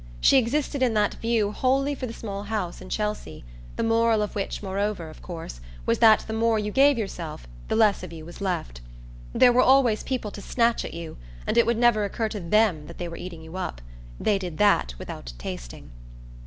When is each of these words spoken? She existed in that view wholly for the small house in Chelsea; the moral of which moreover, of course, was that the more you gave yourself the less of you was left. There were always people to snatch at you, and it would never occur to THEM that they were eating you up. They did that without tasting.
She 0.19 0.39
existed 0.39 0.81
in 0.81 0.95
that 0.95 1.13
view 1.21 1.51
wholly 1.51 1.93
for 1.93 2.07
the 2.07 2.11
small 2.13 2.45
house 2.45 2.81
in 2.81 2.89
Chelsea; 2.89 3.43
the 3.75 3.83
moral 3.83 4.23
of 4.23 4.33
which 4.33 4.63
moreover, 4.63 5.11
of 5.11 5.21
course, 5.21 5.61
was 5.85 5.99
that 5.99 6.21
the 6.25 6.33
more 6.33 6.57
you 6.57 6.71
gave 6.71 6.97
yourself 6.97 7.47
the 7.67 7.75
less 7.75 8.01
of 8.01 8.11
you 8.11 8.25
was 8.25 8.41
left. 8.41 8.81
There 9.31 9.53
were 9.53 9.61
always 9.61 10.01
people 10.01 10.31
to 10.31 10.41
snatch 10.41 10.83
at 10.83 10.95
you, 10.95 11.17
and 11.45 11.55
it 11.55 11.67
would 11.67 11.77
never 11.77 12.03
occur 12.03 12.29
to 12.29 12.39
THEM 12.39 12.87
that 12.87 12.97
they 12.97 13.07
were 13.07 13.15
eating 13.15 13.43
you 13.43 13.57
up. 13.57 13.79
They 14.19 14.39
did 14.39 14.57
that 14.57 14.95
without 14.97 15.33
tasting. 15.37 15.91